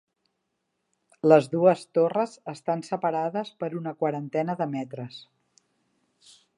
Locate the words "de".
4.63-4.71